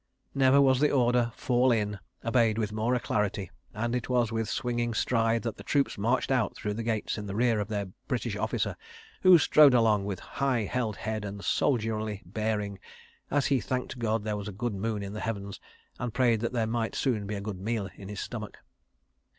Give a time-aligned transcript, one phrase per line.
[0.33, 4.51] Never was the order, "Fall in!" obeyed with more alacrity, and it was with a
[4.51, 7.85] swinging stride that the troops marched out through the gates in the rear of their
[8.07, 8.75] British officer,
[9.21, 12.79] who strode along with high held head and soldierly bearing,
[13.29, 15.59] as he thanked God there was a good moon in the heavens,
[15.99, 18.57] and prayed that there might soon be a good meal in his stomach.